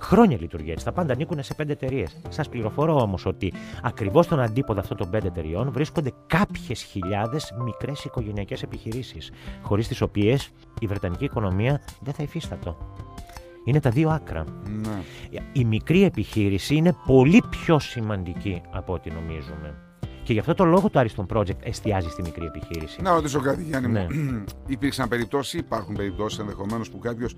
[0.00, 0.84] χρόνια λειτουργεί έτσι.
[0.84, 2.16] Τα πάντα ανήκουν σε πέντε εταιρείες.
[2.28, 8.04] Σας πληροφορώ όμως ότι ακριβώς στον αντίποδα αυτών των πέντε εταιριών βρίσκονται κάποιες χιλιάδες μικρές
[8.40, 9.30] οικογενειακέ επιχειρήσεις,
[9.62, 12.76] χωρίς τις οποίες η Βρετανική οικονομία δεν θα υφίστατο.
[13.64, 14.44] Είναι τα δύο άκρα.
[14.82, 15.02] Ναι.
[15.52, 19.85] Η μικρή επιχείρηση είναι πολύ πιο σημαντική από ό,τι νομίζουμε.
[20.26, 23.02] Και γι' αυτό το λόγο το Ariston Project εστιάζει στη μικρή επιχείρηση.
[23.02, 23.88] Να ρωτήσω κάτι, Γιάννη.
[23.88, 24.06] Ναι.
[24.66, 27.34] Υπήρξαν περιπτώσεις, υπάρχουν περιπτώσεις ενδεχομένως που κάποιος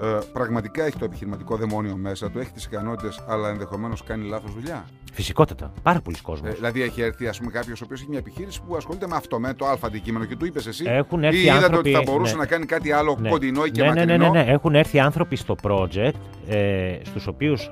[0.00, 4.54] ε, πραγματικά έχει το επιχειρηματικό δαιμόνιο μέσα του, έχει τις ικανότητες, αλλά ενδεχομένως κάνει λάθος
[4.54, 5.72] δουλειά; Φυσικότατα.
[5.82, 6.48] Πάρα πολλοί κόσμοι.
[6.48, 9.54] Ε, δηλαδή, έχει έρθει κάποιος ο οποίος έχει μια επιχείρηση που ασχολείται με αυτό, με
[9.54, 10.84] το Α αντικείμενο και του είπες εσύ.
[10.86, 11.94] Έχουν έρθει ή είδατε άνθρωποι...
[11.94, 12.40] ότι θα μπορούσε ναι.
[12.40, 13.28] να κάνει κάτι άλλο ναι.
[13.28, 14.12] κοντινό ή και ναι, μακρινό.
[14.12, 14.50] Ναι, ναι, ναι, ναι.
[14.50, 16.12] Έχουν έρθει άνθρωποι στο project,
[16.48, 17.70] ε, στους οποίους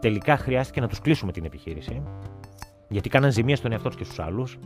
[0.00, 2.02] τελικά χρειάστηκε να τους κλείσουμε την επιχείρηση
[2.88, 4.58] γιατί κάναν ζημία στον εαυτό τους και στους άλλους.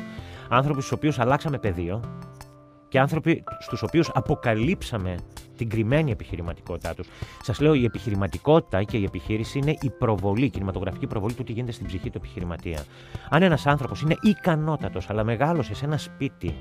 [0.48, 2.00] Άνθρωποι στους οποίους αλλάξαμε πεδίο
[2.88, 5.14] και άνθρωποι στους οποίους αποκαλύψαμε
[5.56, 7.08] την κρυμμένη επιχειρηματικότητά τους.
[7.42, 11.52] Σας λέω, η επιχειρηματικότητα και η επιχείρηση είναι η προβολή, η κινηματογραφική προβολή του τι
[11.52, 12.84] γίνεται στην ψυχή του επιχειρηματία.
[13.30, 16.54] Αν ένας άνθρωπος είναι ικανότατος, αλλά μεγάλωσε σε ένα σπίτι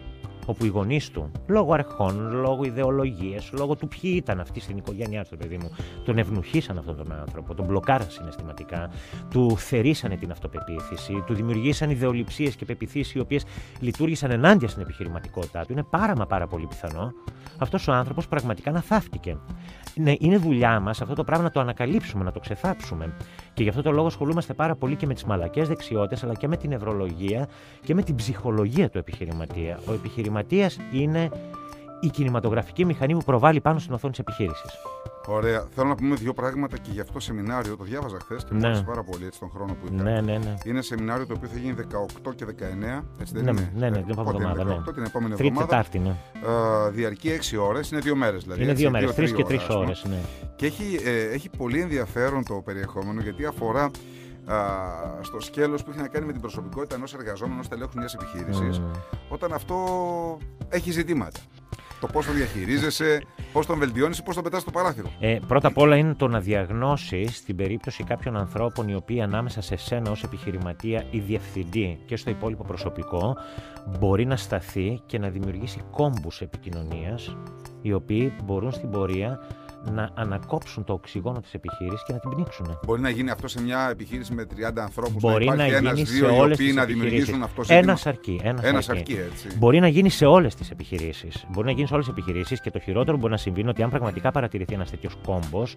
[0.49, 5.25] όπου οι γονείς του, λόγω αρχών, λόγω ιδεολογίας, λόγω του ποιοι ήταν αυτοί στην οικογένειά
[5.25, 5.71] τους, παιδί μου,
[6.05, 8.89] τον ευνουχίσαν αυτόν τον άνθρωπο, τον μπλοκάραν συναισθηματικά,
[9.29, 13.43] του θερήσανε την αυτοπεποίθηση, του δημιουργήσαν ιδεολειψίες και πεπιθήσεις οι οποίες
[13.79, 15.71] λειτουργήσαν ενάντια στην επιχειρηματικότητά του.
[15.71, 17.13] Είναι πάρα μα πάρα πολύ πιθανό
[17.57, 19.37] αυτός ο άνθρωπος πραγματικά να θαύτηκε.
[19.95, 23.13] Ναι, είναι δουλειά μας αυτό το πράγμα να το ανακαλύψουμε, να το ξεθάψουμε.
[23.53, 26.47] Και γι' αυτό το λόγο ασχολούμαστε πάρα πολύ και με τις μαλακές δεξιότητες, αλλά και
[26.47, 27.47] με την νευρολογία
[27.83, 29.79] και με την ψυχολογία του επιχειρηματία.
[29.87, 31.29] Ο επιχειρηματίας είναι
[31.99, 34.71] η κινηματογραφική μηχανή που προβάλλει πάνω στην οθόνη της επιχείρησης.
[35.27, 35.65] Ωραία.
[35.75, 37.77] Θέλω να πούμε δύο πράγματα και για αυτό το σεμινάριο.
[37.77, 38.67] Το διάβαζα χθες και μου ναι.
[38.67, 40.03] άρεσε πάρα πολύ έτσι, τον χρόνο που είχα.
[40.03, 40.53] Ναι, ναι, ναι.
[40.65, 41.75] Είναι σεμινάριο το οποίο θα γίνει
[42.27, 43.03] 18 και 19.
[43.19, 44.63] Έτσι δεν ναι, είναι; Ναι, ναι, την επόμενη εβδομάδα.
[44.63, 44.93] Ναι.
[44.93, 46.09] την επόμενη Τρίτη Τετάρτη, ναι.
[46.09, 47.91] Ε, διαρκεί 6 ώρες.
[47.91, 48.63] Είναι δύο μέρες δηλαδή.
[48.63, 49.15] Είναι δύο μέρες.
[49.15, 50.05] Τρεις και τρεις ώρες.
[50.09, 50.19] Ναι.
[50.55, 53.91] Και έχει, ε, έχει πολύ ενδιαφέρον το περιεχόμενο γιατί αφορά
[55.21, 58.81] στο σκέλος που έχει να κάνει με την προσωπικότητα ενός εργαζόμενου ενός τελέχου μιας επιχείρησης
[59.29, 59.77] όταν αυτό
[60.69, 61.39] έχει ζητήματα.
[61.99, 63.21] Το πώς τον διαχειρίζεσαι,
[63.53, 65.11] πώς τον βελτιώνεις ή πώς τον πετάς στο παράθυρο.
[65.19, 69.61] Ε, πρώτα απ' όλα είναι το να διαγνώσει την περίπτωση κάποιων ανθρώπων οι οποίοι ανάμεσα
[69.61, 73.37] σε σένα ως επιχειρηματία ή διευθυντή και στο υπόλοιπο προσωπικό
[73.99, 77.35] μπορεί να σταθεί και να δημιουργήσει κόμπους επικοινωνίας
[77.81, 79.39] οι οποίοι μπορούν στην πορεία
[79.83, 82.79] να ανακόψουν το οξυγόνο της επιχείρησης και να την πνίξουν.
[82.85, 85.21] Μπορεί να γίνει αυτό σε μια επιχείρηση με 30 ανθρώπους.
[85.21, 88.41] Μπορεί να, να γίνει σε όλες τις να δημιουργήσουν αυτό Ένας αρκεί.
[88.43, 89.13] Ένας αρκεί.
[89.13, 89.57] έτσι.
[89.57, 91.45] Μπορεί να γίνει σε όλες τις επιχειρήσεις.
[91.49, 93.83] Μπορεί να γίνει σε όλες τις επιχειρήσεις και το χειρότερο μπορεί να συμβεί είναι ότι
[93.83, 95.75] αν πραγματικά παρατηρηθεί ένας τέτοιος κόμπος,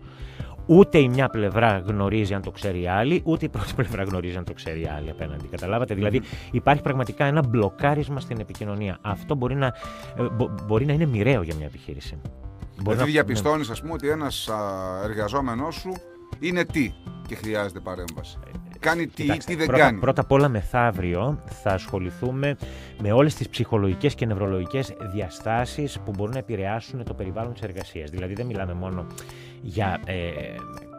[0.67, 4.37] ούτε η μια πλευρά γνωρίζει αν το ξέρει η άλλη, ούτε η πρώτη πλευρά γνωρίζει
[4.37, 5.47] αν το ξέρει η άλλη απέναντι.
[5.47, 8.99] Καταλάβατε; Δηλαδή υπάρχει πραγματικά ένα μπλοκάρισμα στην επικοινωνία.
[9.01, 9.73] Αυτό μπορεί να, ε,
[10.67, 12.21] μπορεί να είναι μοιραίο για μια επιχείρηση.
[12.83, 13.25] Μπορεί δηλαδή να...
[13.25, 14.49] διαπιστώνεις, ας πούμε, ότι ένας
[15.05, 15.93] εργαζόμενός σου
[16.41, 16.93] είναι τι
[17.27, 18.39] και χρειάζεται παρέμβαση.
[18.79, 19.99] Κάνει τι ή τι δεν πρώτα, κάνει.
[19.99, 22.57] Πρώτα απ' όλα μεθαύριο θα ασχοληθούμε
[23.03, 28.11] με όλες τις ψυχολογικές και νευρολογικές διαστάσεις που μπορούν να επηρεάσουν το περιβάλλον της εργασίας.
[28.11, 29.07] Δηλαδή δεν μιλάμε μόνο
[29.61, 30.15] για ε,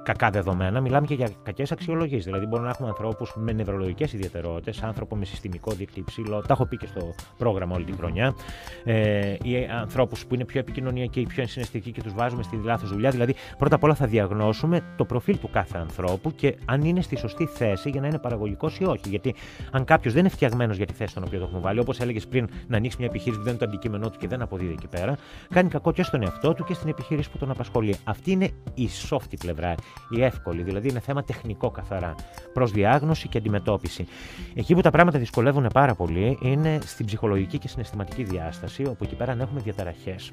[0.04, 2.26] κακά δεδομένα, μιλάμε και για κακές αξιολογήσεις.
[2.26, 6.66] Δηλαδή, μπορούμε να έχουμε ανθρώπους με νευρολογικές ιδιαιτερότητες, άνθρωπο με συστημικό δίκτυο υψηλό, τα έχω
[6.66, 8.36] πει και στο πρόγραμμα όλη την χρονιά,
[8.84, 13.10] ε, ή ανθρώπους που είναι πιο επικοινωνιακοί, πιο συναισθητικοί και τους βάζουμε στη λάθος δουλειά.
[13.10, 17.18] Δηλαδή, πρώτα απ' όλα θα διαγνώσουμε το προφίλ του κάθε ανθρώπου και αν είναι στη
[17.18, 19.10] σωστή θέση για να είναι παραγωγικός ή όχι.
[19.10, 19.36] Γιατί
[19.72, 22.28] αν κάποιος δεν είναι φτιαγμένος για τη θέση στον οποίο το έχουμε βάλει, όπως έλεγες
[22.28, 24.88] πριν, να ανοίξει μια επιχείρηση που δεν είναι το αντικείμενό του και δεν αποδίδει εκεί
[24.88, 25.18] πέρα,
[25.50, 27.96] κάνει κακό και στον εαυτό του και στην επιχείρηση που τον απασχολεί.
[28.04, 29.76] Αυτή είναι η soft πλευρά,
[30.10, 32.16] η εύκολη, δηλαδή είναι θέμα τεχνικό καθαρά,
[32.54, 34.08] προς διάγνωση και αντιμετώπιση.
[34.54, 39.16] Εκεί που τα πράγματα δυσκολεύουν πάρα πολύ είναι στην ψυχολογική και συναισθηματική διάσταση, όπου εκεί
[39.16, 40.32] πέρα έχουμε διαταραχές.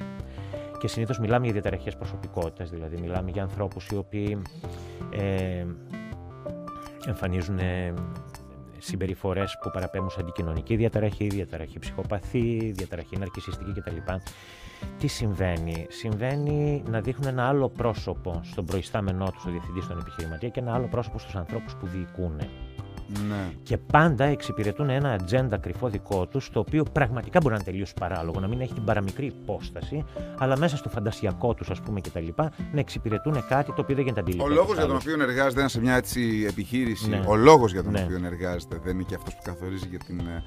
[0.79, 4.42] Και συνήθως μιλάμε για διαταραχές προσωπικότητας, δηλαδή μιλάμε για ανθρώπους οι οποίοι
[5.11, 5.66] ε,
[7.07, 7.94] εμφανίζουν ε,
[8.81, 13.97] συμπεριφορές που παραπέμπουν σε αντικοινωνική διαταραχή, διαταραχή ψυχοπαθή, διαταραχή ναρκισιστική κτλ.
[14.99, 20.49] Τι συμβαίνει, Συμβαίνει να δείχνουν ένα άλλο πρόσωπο στον προϊστάμενό τους, στο διευθυντή, στον επιχειρηματία
[20.49, 22.40] και ένα άλλο πρόσωπο στους ανθρώπους που διοικούν.
[23.29, 23.53] Ναι.
[23.62, 27.92] Και πάντα εξυπηρετούν ένα ατζέντα κρυφό δικό τους, το οποίο πραγματικά μπορεί να είναι τελείως
[27.92, 30.05] παράλογο, να μην έχει την παραμικρή υπόσταση,
[30.38, 32.27] αλλά μέσα στο φαντασιακό τους, ας πούμε, κτλ.
[32.73, 34.44] να εξυπηρετούν κάτι το οποίο δεν γίνεται αντιληπτό.
[34.44, 37.23] Ο λόγος για τον οποίο εργάζεται σε μια έτσι επιχείρηση, ναι.
[37.27, 38.03] ο λόγος για τον ναι.
[38.05, 40.44] οποίο εργάζεται δεν είναι και αυτός που καθορίζει για την ε,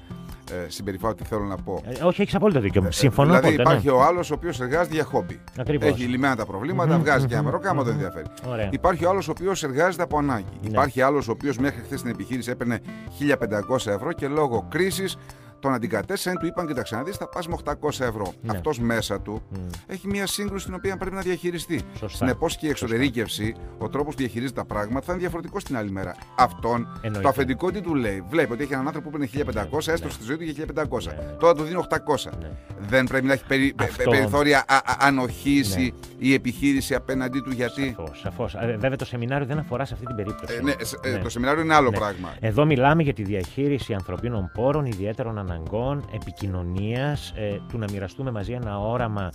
[0.52, 1.82] ε, συμπεριφορά, τι θέλω να πω.
[1.84, 2.84] Ε, όχι, έχεις απόλυτο δίκιο.
[2.86, 3.28] Ε, Συμφωνώ.
[3.28, 3.92] Δηλαδή απόλυτα, υπάρχει ναι.
[3.92, 5.40] ο άλλος ο οποίος εργάζεται για χόμπι.
[5.58, 5.88] Ακριβώς.
[5.88, 8.26] Έχει λυμμένα τα προβληματα βγάζει και ένα μερό, κάμα τον ενδιαφέρει.
[8.48, 8.68] Ωραία.
[8.72, 10.44] Υπάρχει ο άλλος ο οποίος εργάζεται από ανάγκη.
[10.62, 10.68] Ναι.
[10.68, 12.80] Υπάρχει άλλος ο οποίος μέχρι χθες στην επιχείρηση έπαιρνε
[13.68, 15.16] 1500 ευρώ και λόγω κρίσης
[15.64, 18.32] τον αντικατέστησαν, του είπαν: Κοίταξε να δεις, θα πας με 800 ευρώ.
[18.42, 18.50] Ναι.
[18.50, 19.58] Αυτός μέσα του mm.
[19.86, 21.80] έχει μια σύγκρουση την οποία πρέπει να διαχειριστεί.
[22.06, 25.90] Συνεπώς και η εξωτερήκευση, ο τρόπος που διαχειρίζεται τα πράγματα θα είναι διαφορετικός την άλλη
[25.90, 26.14] μέρα.
[26.34, 27.20] Αυτόν Εννοείται.
[27.20, 28.24] το αφεντικό τι του λέει.
[28.28, 29.92] Βλέπει ότι έχει έναν άνθρωπο που είναι 1500, ναι.
[29.92, 31.04] έστω στη ζωή του για 1500.
[31.04, 31.14] Ναι.
[31.38, 31.98] Τώρα του δίνει 800.
[32.40, 32.50] Ναι.
[32.78, 33.74] Δεν πρέπει να έχει περι...
[33.80, 34.10] Αυτό...
[34.10, 34.64] περιθώρια
[34.98, 35.88] ανοχής ναι.
[36.18, 37.96] η επιχείρηση απέναντί του γιατί.
[38.22, 38.56] Σαφώς.
[38.60, 40.54] Βέβαια το σεμινάριο δεν αφορά σε αυτή την περίπτωση.
[40.58, 40.72] Ε, ναι,
[41.02, 42.34] ε, το σεμινάριο είναι άλλο πράγμα.
[42.40, 48.30] Εδώ μιλάμε για τη διαχείριση ανθρωπίνων πόρων, ιδιαίτερων αναγκών αναγκών, επικοινωνίας, ε, του να μοιραστούμε
[48.30, 49.30] μαζί ένα όραμα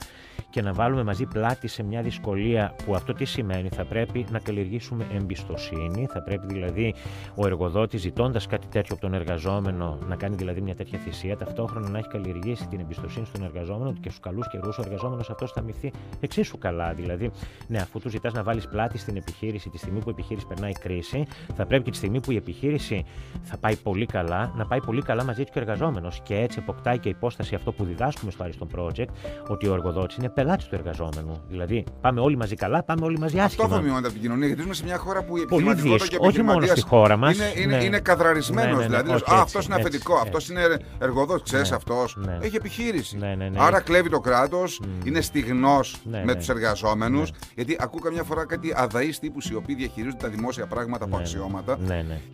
[0.50, 4.40] και να βάλουμε μαζί πλάτη σε μια δυσκολία που αυτό τι σημαίνει, θα πρέπει να
[4.40, 6.94] καλλιεργήσουμε εμπιστοσύνη, θα πρέπει δηλαδή
[7.36, 11.90] ο εργοδότης ζητώντας κάτι τέτοιο από τον εργαζόμενο να κάνει δηλαδή μια τέτοια θυσία, ταυτόχρονα
[11.90, 15.62] να έχει καλλιεργήσει την εμπιστοσύνη στον εργαζόμενο και στους καλούς καιρούς ο εργαζόμενος αυτός θα
[15.62, 16.94] μυθεί εξίσου καλά.
[16.94, 17.32] Δηλαδή,
[17.68, 20.72] ναι, αφού του ζητάς να βάλεις πλάτη στην επιχείρηση τη στιγμή που η επιχείρηση περνάει
[20.72, 21.26] κρίση,
[21.56, 23.06] θα πρέπει και τη στιγμή που η επιχείρηση
[23.42, 26.22] θα πάει πολύ καλά, να πάει πολύ καλά μαζί του και ο εργαζόμενος.
[26.24, 29.08] Και έτσι αποκτάει και υπόσταση αυτό που διδάσκουμε στο Ariston Project,
[29.48, 31.42] ότι ο εργοδότης είναι πελάτης του εργαζόμενου.
[31.50, 33.64] Δηλαδή, πάμε όλοι μαζί καλά, πάμε όλοι μαζί άσχημα.
[33.66, 36.18] Αυτό θα μειώνεται από την κοινωνία, γιατί ζούμε σε μια χώρα που η επιχειρηματικότητα και
[36.20, 37.36] όχι μόνο στη χώρα μας.
[37.36, 37.84] Είναι, είναι, ναι.
[37.84, 38.68] είναι καδραρισμένο.
[38.68, 40.62] Ναι, ναι, ναι, δηλαδή, αυτός είναι αφεντικό, αυτός είναι
[41.00, 42.18] εργοδότης, ξέρεις αυτός.
[42.42, 43.20] Έχει επιχείρηση.
[43.58, 47.32] Άρα κλέβει το κράτος, είναι στιγνός με τους εργαζόμενους.
[47.56, 51.78] Γιατί ακούω καμιά φορά κάτι αδαείς τύπους οι οποίοι διαχειρίζονται τα δημόσια πράγματα από αξιώματα.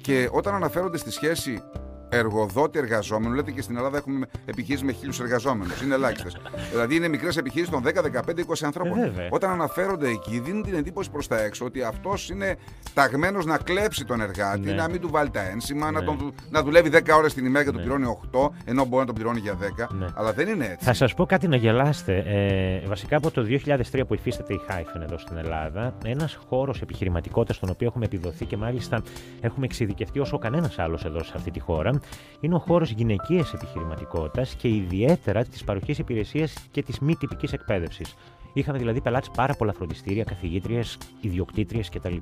[0.02, 1.64] Και όταν αναφέρονται στη σχέση
[2.10, 3.36] εργοδότη εργαζόμενος.
[3.36, 5.82] Λέτε και στην Ελλάδα έχουμε επιχείρηση με χίλιους εργαζόμενους.
[5.82, 6.38] Είναι ελάχιστες.
[6.72, 9.00] δηλαδή είναι μικρές επιχειρήσει των 10, 15, 20 ανθρώπων.
[9.00, 12.56] Ε, Όταν αναφέρονται εκεί, δίνουν την εντύπωση προς τα έξω ότι αυτός είναι
[12.94, 14.74] ταγμένος να κλέψει τον εργάτη, ναι.
[14.74, 16.00] να μην του βάλει τα ένσημα, ναι.
[16.00, 17.76] να, τον, να δουλεύει 10 ώρες την ημέρα και ναι.
[17.76, 19.88] τον πληρώνει 8, ενώ μπορεί να τον πληρώνει για 10.
[20.00, 20.06] Ναι.
[20.14, 20.86] Αλλά δεν είναι έτσι.
[20.86, 22.24] Θα σας πω κάτι να γελάστε.
[22.26, 27.56] Ε, βασικά από το 2003 που υφίσταται η Hyphen εδώ στην Ελλάδα, ένας χώρος επιχειρηματικότητας
[27.56, 29.02] στον οποίο έχουμε επιδοθεί και μάλιστα
[29.42, 31.95] έχουμε εξειδικευτεί όσο κανένας άλλος εδώ σε αυτή τη χώρα,
[32.40, 38.16] είναι ο χώρος γυναικείας επιχειρηματικότητας και ιδιαίτερα τη παροχή υπηρεσίας και της μη τυπικής εκπαίδευσης.
[38.54, 42.16] Είχαμε δηλαδή πελάτες πάρα πολλά φροντιστήρια, καθηγήτριες, ιδιοκτήτριες κτλ.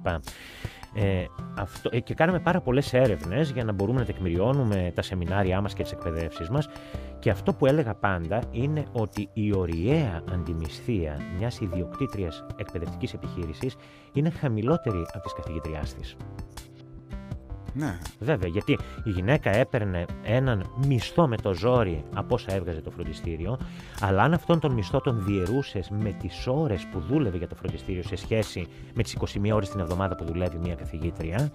[0.95, 1.25] Ε,
[1.57, 5.73] αυτό, ε, και κάναμε πάρα πολλές έρευνες για να μπορούμε να τεκμηριώνουμε τα σεμινάρια μας
[5.73, 6.69] και τις εκπαιδεύσεις μας.
[7.19, 13.75] Και αυτό που έλεγα πάντα είναι ότι η ωριαία αντιμισθία μιας ιδιοκτήτριας εκπαιδευτικής επιχείρησης
[14.13, 16.15] είναι χαμηλότερη από τη καθηγήτριά της.
[17.73, 17.97] Ναι.
[18.19, 23.57] Βέβαια, γιατί η γυναίκα έπαιρνε έναν μισθό με το ζόρι από όσα έβγαζε το φροντιστήριο,
[24.01, 28.03] αλλά αν αυτόν τον μισθό τον διαιρούσες με τις ώρες που δούλευε για το φροντιστήριο
[28.03, 31.51] σε σχέση με τις 21 ώρες την εβδομάδα που δουλεύει μια καθηγήτρια,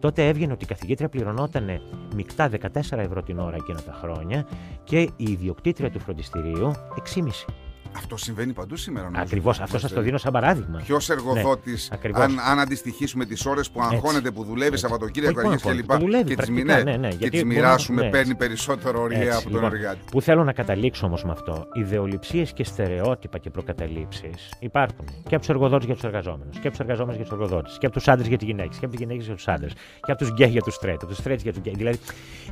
[0.00, 1.80] τότε έβγαινε ότι η καθηγήτρια πληρωνόταν
[2.14, 2.58] μεικτά 14
[2.90, 4.46] ευρώ την ώρα εκείνα τα χρόνια
[4.84, 6.72] και η ιδιοκτήτρια του φροντιστηρίου
[7.14, 7.67] 6,5.
[7.96, 9.10] Αυτό συμβαίνει παντού σήμερα.
[9.14, 9.60] Ακριβώς.
[9.60, 10.80] Αυτό σας το δίνω σαν παράδειγμα.
[10.84, 15.92] Ποιος εργοδότης, ναι, αν, αν αντιστοιχίσουμε τις ώρες που αγχώνεται, που δουλεύει Σαββατοκύριακο και κλπ.
[16.26, 18.10] Και τις ναι, ναι, τις μοιράσουμε, ναι.
[18.10, 19.98] παίρνει περισσότερο ωραία από τον λοιπόν, εργάτη.
[20.10, 21.66] Που θέλω να καταλήξω όμως με αυτό.
[21.72, 26.70] Ιδεοληψίες και στερεότυπα και προκαταλήψεις υπάρχουν και από τους εργοδότες για τους εργαζόμενους, και από
[26.70, 29.04] τους εργαζόμενους για τους εργοδότες, και από τους άντρες για τις γυναίκες, και από τις
[29.04, 31.52] γυναίκες για τους άντρες, και από τους γκέι για τους straight, από τους straight για
[31.52, 31.74] τους γκέι.
[31.76, 31.98] Δηλαδή,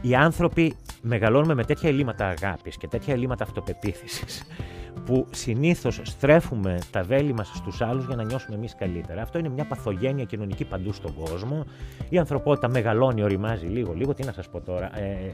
[0.00, 4.42] οι άνθρωποι μεγαλώνουμε με τέτοια ελλείμματα αγάπης και τέτοια ελλείμματα αυτοπεποίθησης
[5.04, 9.22] που συνήθως στρέφουμε τα βέλη μας στους άλλους για να νιώσουμε εμείς καλύτερα.
[9.22, 11.64] Αυτό είναι μια παθογένεια κοινωνική παντού στον κόσμο.
[12.08, 14.14] Η ανθρωπότητα μεγαλώνει, οριμάζει λίγο-λίγο.
[14.14, 14.98] Τι να σας πω τώρα.
[14.98, 15.30] Ε,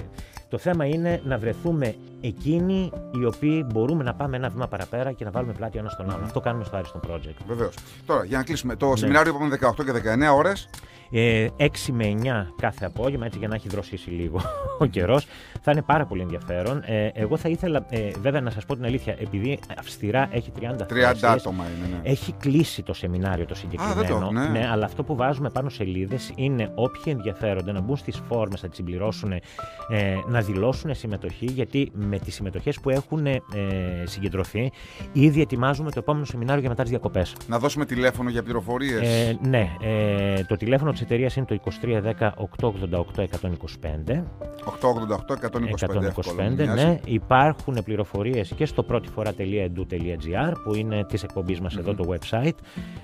[0.53, 5.25] το θέμα είναι να βρεθούμε εκείνοι οι οποίοι μπορούμε να πάμε ένα βήμα παραπέρα και
[5.25, 6.25] να βάλουμε πλάτη ένα στον άλλο.
[6.25, 7.45] Αυτό κάνουμε στο Άριστον Project.
[7.47, 7.75] Βεβαίως.
[8.07, 8.77] Τώρα, για να κλείσουμε.
[8.77, 8.97] Το ναι.
[8.97, 9.93] σεμινάριο είπαμε 18 και
[10.33, 10.69] 19 ώρες.
[11.15, 14.41] Ε, 6 με 9 κάθε απόγευμα, έτσι για να έχει δροσίσει λίγο
[14.79, 15.27] ο καιρός.
[15.63, 16.83] Θα είναι πάρα πολύ ενδιαφέρον.
[16.87, 20.63] Ε, εγώ θα ήθελα, ε, βέβαια, να σας πω την αλήθεια, επειδή αυστηρά έχει 30
[20.63, 22.11] 30 θέσεις, άτομα είναι, ναι.
[22.11, 24.27] Έχει κλείσει το σεμινάριο το συγκεκριμένο.
[24.27, 24.47] Α, ναι.
[24.47, 24.69] ναι.
[24.71, 28.77] αλλά αυτό που βάζουμε πάνω σελίδες είναι όποιοι ενδιαφέρονται να μπουν στις φόρμες, να τις
[28.77, 29.41] συμπληρώσουν, ε,
[30.29, 33.41] να δηλώσουν συμμετοχή, γιατί με τις συμμετοχές που έχουν ε,
[34.05, 34.73] συγκεντρωθεί,
[35.13, 37.35] ήδη ετοιμάζουμε το επόμενο σεμινάριο για μετά τις διακοπές.
[37.47, 39.01] Να δώσουμε τηλέφωνο για πληροφορίες.
[39.01, 44.25] Ε, ναι, ε, το τηλέφωνο της εταιρείας είναι το 2310 888 125.
[44.81, 47.01] 888 125, ναι.
[47.05, 52.57] Υπάρχουν πληροφορίες και στο πρώτη φορά.edu.gr που είναι της εκπομπής μας εδώ το website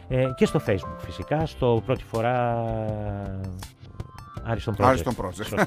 [0.09, 2.65] ε, και στο facebook φυσικά, στο πρώτη φορά
[4.45, 4.85] Άριστον Project.
[4.85, 5.67] Άριστον Project.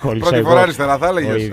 [0.18, 1.50] Πρώτη φορά αριστερά θα έλεγες.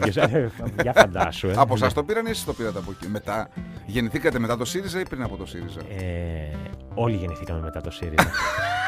[0.81, 1.47] Για φαντάσου.
[1.47, 1.53] Ε.
[1.55, 3.49] Από εσά το πήραν ή εσείς το πήρατε από εκεί; Μετά,
[3.85, 6.55] γεννηθήκατε μετά το ΣΥΡΙΖΑ ή πριν από το ΣΥΡΙΖΑ; Ε,
[6.93, 8.31] όλοι γεννηθήκαμε μετά το ΣΥΡΙΖΑ.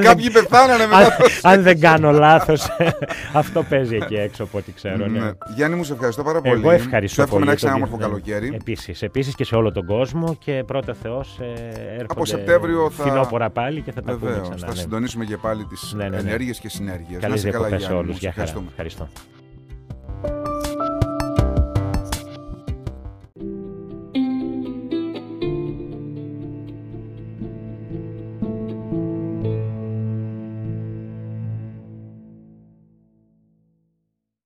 [0.00, 1.16] Κάποιοι πεθάνανε μετά.
[1.42, 2.66] Αν δεν κάνω λάθος,
[3.32, 5.06] αυτό παίζει εκεί έξω από ό,τι ξέρω.
[5.06, 5.30] Ναι.
[5.54, 6.60] Γιάννη, μου σε ευχαριστώ πάρα πολύ.
[6.60, 7.26] Εγώ ευχαριστώ πολύ.
[7.26, 8.52] Εύχομαι να έχεις ένα όμορφο καλοκαίρι.
[8.54, 13.02] Επίσης, επίσης και σε όλο τον κόσμο και πρώτα Θεός έρχονται από Σεπτέμβριο θα.
[13.04, 14.66] Φθινόπορα πάλι και θα τα πούμε ξανά.
[14.66, 17.20] Θα συντονίσουμε και πάλι τις ενέργειες και συνέργειες.
[17.20, 18.22] Καλή διακοπές σε όλους.
[18.22, 19.08] Ευχαριστώ.